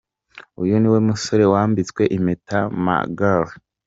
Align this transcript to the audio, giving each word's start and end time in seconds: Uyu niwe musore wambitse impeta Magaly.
Uyu 0.61 0.75
niwe 0.79 0.99
musore 1.07 1.43
wambitse 1.53 2.01
impeta 2.17 2.57
Magaly. 2.85 3.51